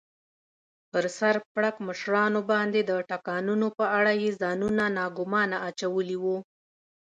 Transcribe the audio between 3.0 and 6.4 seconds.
ټکانونو په اړه یې ځانونه ناګومانه اچولي و.